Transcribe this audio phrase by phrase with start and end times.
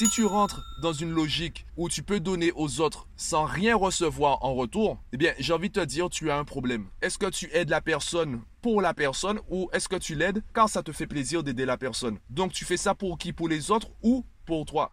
[0.00, 4.42] Si tu rentres dans une logique où tu peux donner aux autres sans rien recevoir
[4.42, 6.86] en retour, eh bien, j'ai envie de te dire, tu as un problème.
[7.02, 10.70] Est-ce que tu aides la personne pour la personne ou est-ce que tu l'aides car
[10.70, 12.18] ça te fait plaisir d'aider la personne?
[12.30, 13.34] Donc, tu fais ça pour qui?
[13.34, 14.90] Pour les autres ou pour toi?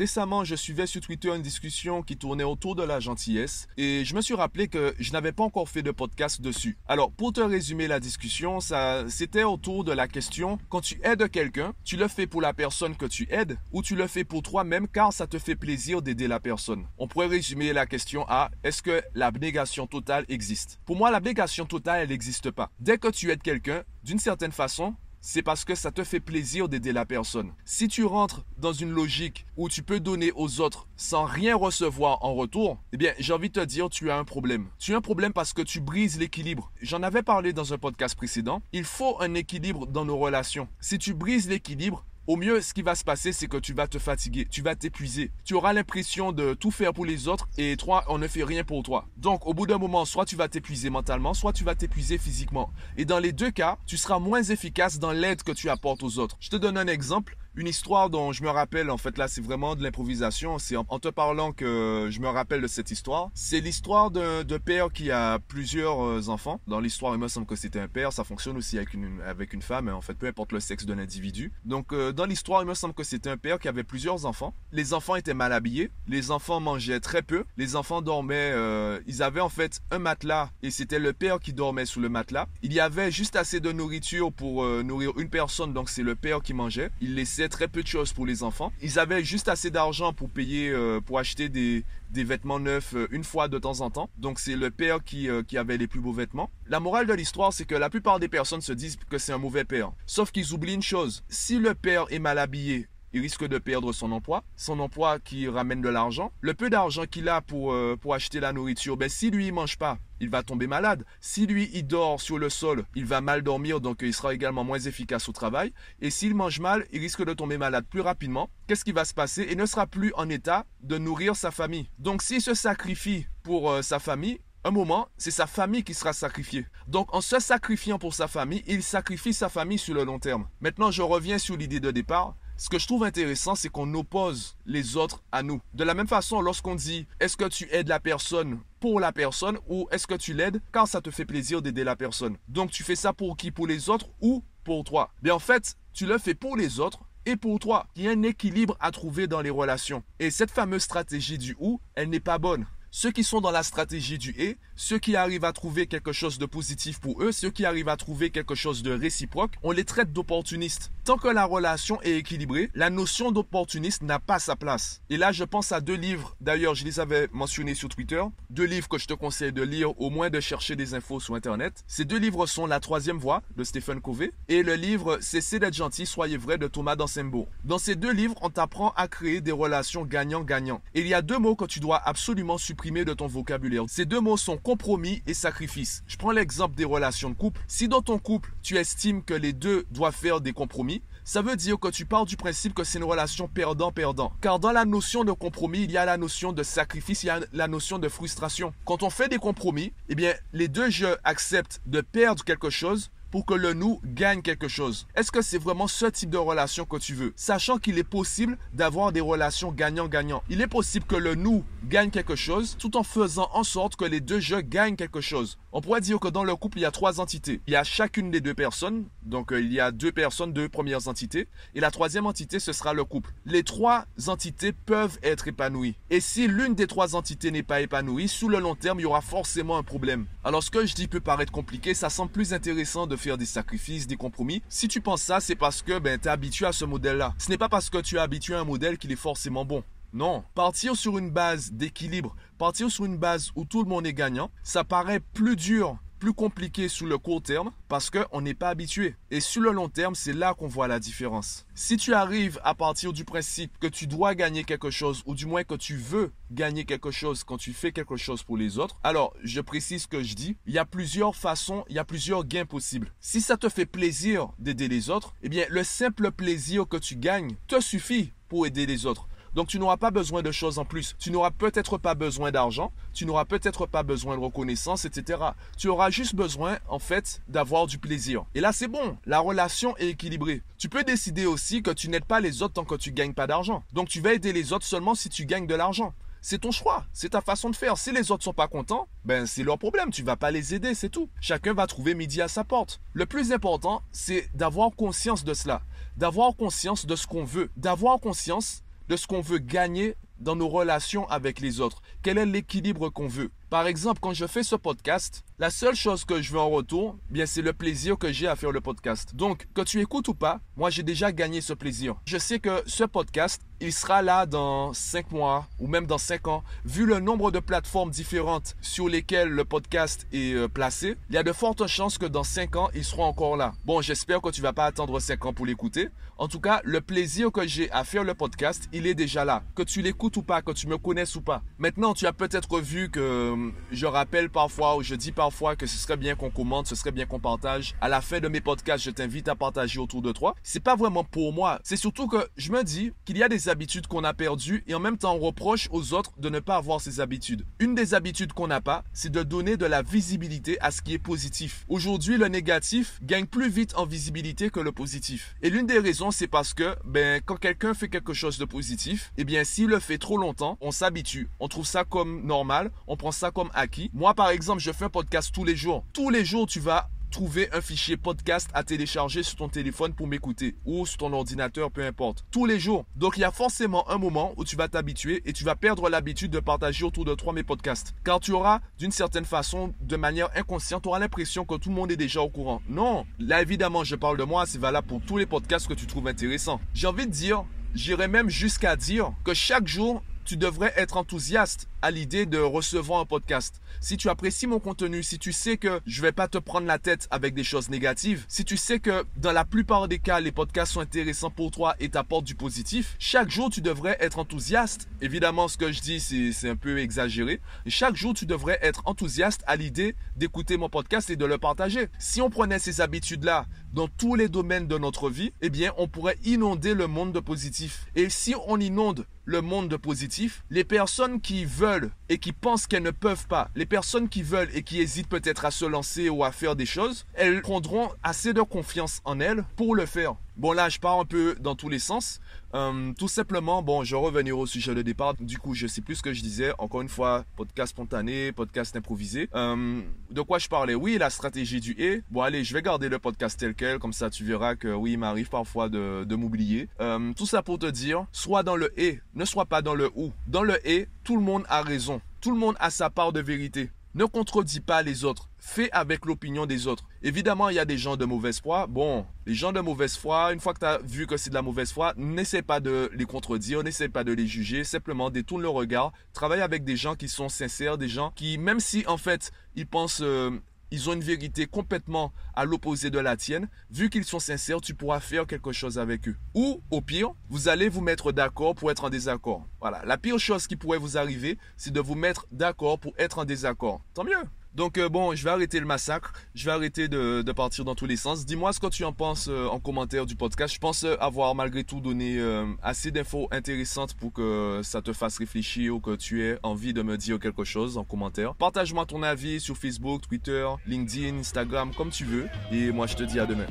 [0.00, 4.14] Récemment, je suivais sur Twitter une discussion qui tournait autour de la gentillesse et je
[4.14, 6.78] me suis rappelé que je n'avais pas encore fait de podcast dessus.
[6.88, 8.60] Alors, pour te résumer la discussion,
[9.08, 12.96] c'était autour de la question quand tu aides quelqu'un, tu le fais pour la personne
[12.96, 16.28] que tu aides ou tu le fais pour toi-même car ça te fait plaisir d'aider
[16.28, 16.86] la personne.
[16.96, 20.80] On pourrait résumer la question à est-ce que l'abnégation totale existe?
[20.86, 22.70] Pour moi, l'abnégation totale, elle n'existe pas.
[22.80, 26.68] Dès que tu aides quelqu'un, d'une certaine façon, c'est parce que ça te fait plaisir
[26.68, 27.52] d'aider la personne.
[27.64, 32.24] Si tu rentres dans une logique où tu peux donner aux autres sans rien recevoir
[32.24, 34.68] en retour, eh bien, j'ai envie de te dire, tu as un problème.
[34.78, 36.72] Tu as un problème parce que tu brises l'équilibre.
[36.80, 38.62] J'en avais parlé dans un podcast précédent.
[38.72, 40.68] Il faut un équilibre dans nos relations.
[40.80, 43.88] Si tu brises l'équilibre, au mieux, ce qui va se passer, c'est que tu vas
[43.88, 45.32] te fatiguer, tu vas t'épuiser.
[45.44, 48.62] Tu auras l'impression de tout faire pour les autres et toi, on ne fait rien
[48.62, 49.04] pour toi.
[49.16, 52.70] Donc, au bout d'un moment, soit tu vas t'épuiser mentalement, soit tu vas t'épuiser physiquement.
[52.96, 56.20] Et dans les deux cas, tu seras moins efficace dans l'aide que tu apportes aux
[56.20, 56.36] autres.
[56.38, 59.42] Je te donne un exemple une histoire dont je me rappelle, en fait là c'est
[59.42, 63.30] vraiment de l'improvisation, c'est en, te parlant que je me rappelle de cette histoire.
[63.34, 66.60] C'est l'histoire d'un père qui a plusieurs euh, enfants.
[66.66, 69.52] Dans l'histoire, il me semble que c'était un père, ça fonctionne aussi avec une, avec
[69.52, 71.52] une femme, en fait peu importe le sexe de l'individu.
[71.66, 74.54] Donc euh, dans l'histoire, il me semble que c'était un père qui avait plusieurs enfants.
[74.72, 79.22] Les enfants étaient mal habillés, les enfants mangeaient très peu, les enfants dormaient, euh, ils
[79.22, 82.46] avaient en fait un matelas et c'était le père qui dormait sous le matelas.
[82.62, 86.40] Il y avait juste assez de nourriture pour nourrir une personne, donc c'est le père
[86.40, 86.90] qui mangeait.
[87.02, 88.72] Il laissait très peu de choses pour les enfants.
[88.80, 93.24] Ils avaient juste assez d'argent pour payer, euh, pour acheter des, vêtements neufs euh, une
[93.24, 94.08] fois de temps en temps.
[94.16, 96.50] Donc c'est le père euh, qui avait les plus beaux vêtements.
[96.66, 99.38] La morale de l'histoire, c'est que la plupart des personnes se disent que c'est un
[99.38, 99.92] mauvais père.
[100.06, 101.22] Sauf qu'ils oublient une chose.
[101.28, 105.48] Si le père est mal habillé, il risque de perdre son emploi, son emploi qui
[105.48, 106.32] ramène de l'argent.
[106.40, 109.52] Le peu d'argent qu'il a pour, euh, pour acheter la nourriture, ben, si lui, il
[109.52, 111.04] mange pas, il va tomber malade.
[111.20, 114.64] Si lui, il dort sur le sol, il va mal dormir, donc il sera également
[114.64, 115.72] moins efficace au travail.
[116.00, 118.50] Et s'il mange mal, il risque de tomber malade plus rapidement.
[118.66, 119.48] Qu'est-ce qui va se passer?
[119.50, 121.88] Il ne sera plus en état de nourrir sa famille.
[121.98, 126.12] Donc s'il se sacrifie pour euh, sa famille, un moment, c'est sa famille qui sera
[126.12, 126.66] sacrifiée.
[126.86, 130.48] Donc en se sacrifiant pour sa famille, il sacrifie sa famille sur le long terme.
[130.60, 132.36] Maintenant, je reviens sur l'idée de départ.
[132.60, 135.62] Ce que je trouve intéressant, c'est qu'on oppose les autres à nous.
[135.72, 139.56] De la même façon, lorsqu'on dit est-ce que tu aides la personne pour la personne
[139.66, 142.36] ou est-ce que tu l'aides car ça te fait plaisir d'aider la personne?
[142.48, 143.50] Donc tu fais ça pour qui?
[143.50, 145.10] Pour les autres ou pour toi?
[145.22, 147.86] Mais en fait, tu le fais pour les autres et pour toi.
[147.96, 150.02] Il y a un équilibre à trouver dans les relations.
[150.18, 152.66] Et cette fameuse stratégie du ou, elle n'est pas bonne.
[152.90, 156.38] Ceux qui sont dans la stratégie du et, ceux qui arrivent à trouver quelque chose
[156.38, 159.84] de positif pour eux, ceux qui arrivent à trouver quelque chose de réciproque, on les
[159.84, 160.90] traite d'opportunistes.
[161.04, 165.02] Tant que la relation est équilibrée, la notion d'opportuniste n'a pas sa place.
[165.10, 168.64] Et là, je pense à deux livres, d'ailleurs, je les avais mentionnés sur Twitter, deux
[168.64, 171.84] livres que je te conseille de lire, au moins de chercher des infos sur Internet.
[171.86, 175.74] Ces deux livres sont La troisième voie de Stephen Covey et le livre Cessez d'être
[175.74, 177.48] gentil, soyez vrai de Thomas Dansembo.
[177.64, 180.80] Dans ces deux livres, on t'apprend à créer des relations gagnant-gagnant.
[180.94, 183.84] Et il y a deux mots que tu dois absolument supprimer de ton vocabulaire.
[183.88, 186.04] Ces deux mots sont compromis et sacrifice.
[186.06, 187.60] Je prends l'exemple des relations de couple.
[187.66, 191.56] Si dans ton couple, tu estimes que les deux doivent faire des compromis, ça veut
[191.56, 194.32] dire que tu pars du principe que c'est une relation perdant-perdant.
[194.40, 197.30] Car dans la notion de compromis, il y a la notion de sacrifice, il y
[197.30, 198.72] a la notion de frustration.
[198.84, 203.10] Quand on fait des compromis, eh bien, les deux jeux acceptent de perdre quelque chose
[203.30, 205.06] pour que le nous gagne quelque chose.
[205.14, 207.32] Est-ce que c'est vraiment ce type de relation que tu veux?
[207.36, 210.42] Sachant qu'il est possible d'avoir des relations gagnant-gagnant.
[210.48, 214.04] Il est possible que le nous gagne quelque chose tout en faisant en sorte que
[214.04, 215.58] les deux jeux gagnent quelque chose.
[215.72, 217.60] On pourrait dire que dans le couple, il y a trois entités.
[217.66, 220.68] Il y a chacune des deux personnes, donc euh, il y a deux personnes, deux
[220.68, 223.32] premières entités, et la troisième entité, ce sera le couple.
[223.44, 225.96] Les trois entités peuvent être épanouies.
[226.10, 229.06] Et si l'une des trois entités n'est pas épanouie, sous le long terme, il y
[229.06, 230.26] aura forcément un problème.
[230.44, 233.46] Alors ce que je dis peut paraître compliqué, ça semble plus intéressant de faire des
[233.46, 234.62] sacrifices, des compromis.
[234.68, 237.34] Si tu penses ça, c'est parce que ben, tu es habitué à ce modèle-là.
[237.38, 239.84] Ce n'est pas parce que tu es habitué à un modèle qu'il est forcément bon.
[240.12, 244.12] Non, partir sur une base d'équilibre, partir sur une base où tout le monde est
[244.12, 248.68] gagnant, ça paraît plus dur plus compliqué sous le court terme parce qu'on n'est pas
[248.68, 249.16] habitué.
[249.32, 251.66] Et sur le long terme, c'est là qu'on voit la différence.
[251.74, 255.46] Si tu arrives à partir du principe que tu dois gagner quelque chose, ou du
[255.46, 259.00] moins que tu veux gagner quelque chose quand tu fais quelque chose pour les autres,
[259.02, 262.04] alors je précise ce que je dis, il y a plusieurs façons, il y a
[262.04, 263.12] plusieurs gains possibles.
[263.20, 267.16] Si ça te fait plaisir d'aider les autres, eh bien le simple plaisir que tu
[267.16, 269.26] gagnes te suffit pour aider les autres.
[269.54, 271.16] Donc tu n'auras pas besoin de choses en plus.
[271.18, 275.38] Tu n'auras peut-être pas besoin d'argent, tu n'auras peut-être pas besoin de reconnaissance, etc.
[275.76, 278.44] Tu auras juste besoin, en fait, d'avoir du plaisir.
[278.54, 279.16] Et là, c'est bon.
[279.26, 280.62] La relation est équilibrée.
[280.78, 283.46] Tu peux décider aussi que tu n'aides pas les autres tant que tu gagnes pas
[283.46, 283.82] d'argent.
[283.92, 286.14] Donc tu vas aider les autres seulement si tu gagnes de l'argent.
[286.42, 287.98] C'est ton choix, c'est ta façon de faire.
[287.98, 290.94] Si les autres sont pas contents, ben c'est leur problème, tu vas pas les aider,
[290.94, 291.28] c'est tout.
[291.38, 293.02] Chacun va trouver midi à sa porte.
[293.12, 295.82] Le plus important, c'est d'avoir conscience de cela,
[296.16, 300.68] d'avoir conscience de ce qu'on veut, d'avoir conscience de ce qu'on veut gagner dans nos
[300.68, 302.00] relations avec les autres.
[302.22, 303.50] Quel est l'équilibre qu'on veut?
[303.70, 307.16] Par exemple, quand je fais ce podcast, la seule chose que je veux en retour,
[307.30, 309.36] bien c'est le plaisir que j'ai à faire le podcast.
[309.36, 312.16] Donc, que tu écoutes ou pas, moi j'ai déjà gagné ce plaisir.
[312.26, 316.48] Je sais que ce podcast, il sera là dans 5 mois ou même dans 5
[316.48, 316.64] ans.
[316.84, 321.38] Vu le nombre de plateformes différentes sur lesquelles le podcast est euh, placé, il y
[321.38, 323.72] a de fortes chances que dans 5 ans, il sera encore là.
[323.84, 326.08] Bon, j'espère que tu vas pas attendre 5 ans pour l'écouter.
[326.38, 329.62] En tout cas, le plaisir que j'ai à faire le podcast, il est déjà là.
[329.74, 331.62] Que tu l'écoutes ou pas, que tu me connaisses ou pas.
[331.78, 333.54] Maintenant, tu as peut-être vu que
[333.92, 336.94] je rappelle parfois ou je dis parfois fois que ce serait bien qu'on commente, ce
[336.94, 337.94] serait bien qu'on partage.
[338.00, 340.54] À la fin de mes podcasts, je t'invite à partager autour de toi.
[340.62, 341.80] C'est pas vraiment pour moi.
[341.84, 344.94] C'est surtout que je me dis qu'il y a des habitudes qu'on a perdues et
[344.94, 347.66] en même temps on reproche aux autres de ne pas avoir ces habitudes.
[347.78, 351.14] Une des habitudes qu'on n'a pas, c'est de donner de la visibilité à ce qui
[351.14, 351.84] est positif.
[351.88, 355.56] Aujourd'hui, le négatif gagne plus vite en visibilité que le positif.
[355.62, 359.32] Et l'une des raisons, c'est parce que, ben, quand quelqu'un fait quelque chose de positif,
[359.36, 361.50] eh bien, s'il le fait trop longtemps, on s'habitue.
[361.58, 362.90] On trouve ça comme normal.
[363.06, 364.10] On prend ça comme acquis.
[364.12, 366.04] Moi, par exemple, je fais un podcast tous les jours.
[366.12, 370.26] Tous les jours, tu vas trouver un fichier podcast à télécharger sur ton téléphone pour
[370.26, 372.44] m'écouter ou sur ton ordinateur, peu importe.
[372.50, 373.06] Tous les jours.
[373.16, 376.08] Donc il y a forcément un moment où tu vas t'habituer et tu vas perdre
[376.08, 378.14] l'habitude de partager autour de toi mes podcasts.
[378.24, 381.94] Car tu auras, d'une certaine façon, de manière inconsciente, tu auras l'impression que tout le
[381.94, 382.82] monde est déjà au courant.
[382.88, 383.24] Non.
[383.38, 386.26] Là, évidemment, je parle de moi, c'est valable pour tous les podcasts que tu trouves
[386.26, 386.80] intéressants.
[386.94, 387.64] J'ai envie de dire,
[387.94, 393.20] j'irais même jusqu'à dire que chaque jour, tu devrais être enthousiaste à l'idée de recevoir
[393.20, 393.80] un podcast.
[394.00, 396.98] Si tu apprécies mon contenu, si tu sais que je vais pas te prendre la
[396.98, 400.52] tête avec des choses négatives, si tu sais que dans la plupart des cas, les
[400.52, 405.08] podcasts sont intéressants pour toi et t'apportent du positif, chaque jour, tu devrais être enthousiaste.
[405.20, 407.60] Évidemment, ce que je dis, c'est un peu exagéré.
[407.86, 412.08] Chaque jour, tu devrais être enthousiaste à l'idée d'écouter mon podcast et de le partager.
[412.18, 416.08] Si on prenait ces habitudes-là dans tous les domaines de notre vie, eh bien, on
[416.08, 418.06] pourrait inonder le monde de positif.
[418.14, 421.89] Et si on inonde le monde de positif, les personnes qui veulent
[422.28, 425.64] et qui pensent qu'elles ne peuvent pas, les personnes qui veulent et qui hésitent peut-être
[425.64, 429.64] à se lancer ou à faire des choses, elles prendront assez de confiance en elles
[429.76, 430.36] pour le faire.
[430.60, 432.38] Bon là, je pars un peu dans tous les sens.
[432.74, 435.32] Euh, tout simplement, bon, je revenir au sujet de départ.
[435.40, 436.74] Du coup, je sais plus ce que je disais.
[436.76, 439.48] Encore une fois, podcast spontané, podcast improvisé.
[439.54, 440.94] Euh, de quoi je parlais?
[440.94, 442.20] Oui, la stratégie du et.
[442.30, 443.98] Bon, allez, je vais garder le podcast tel quel.
[443.98, 446.90] Comme ça, tu verras que oui, il m'arrive parfois de, de m'oublier.
[447.00, 450.10] Euh, tout ça pour te dire, soit dans le et, ne sois pas dans le
[450.14, 450.30] ou.
[450.46, 452.20] Dans le et, tout le monde a raison.
[452.42, 453.88] Tout le monde a sa part de vérité.
[454.14, 455.48] Ne contredis pas les autres.
[455.58, 457.04] Fais avec l'opinion des autres.
[457.22, 458.88] Évidemment, il y a des gens de mauvaise foi.
[458.88, 461.54] Bon, les gens de mauvaise foi, une fois que tu as vu que c'est de
[461.54, 465.62] la mauvaise foi, n'essaie pas de les contredire, n'essaie pas de les juger, simplement détourne
[465.62, 466.12] le regard.
[466.32, 469.86] Travaille avec des gens qui sont sincères, des gens qui, même si en fait, ils
[469.86, 470.50] pensent euh,
[470.90, 474.94] ils ont une vérité complètement à l'opposé de la tienne, vu qu'ils sont sincères, tu
[474.94, 476.36] pourras faire quelque chose avec eux.
[476.54, 479.66] Ou, au pire, vous allez vous mettre d'accord pour être en désaccord.
[479.80, 483.38] Voilà, la pire chose qui pourrait vous arriver, c'est de vous mettre d'accord pour être
[483.38, 484.00] en désaccord.
[484.14, 484.42] Tant mieux.
[484.74, 488.06] Donc euh, bon, je vais arrêter le massacre, je vais arrêter de, partir dans tous
[488.06, 488.46] les sens.
[488.46, 490.74] Dis-moi ce que tu en penses euh, en commentaire du podcast.
[490.74, 492.40] Je pense euh, avoir malgré tout donné
[492.82, 497.02] assez d'infos intéressantes pour que ça te fasse réfléchir ou que tu aies envie de
[497.02, 498.54] me dire quelque chose en commentaire.
[498.54, 502.48] Partage-moi ton avis sur Facebook, Twitter, LinkedIn, Instagram, comme tu veux.
[502.72, 503.66] Et moi je te dis à demain.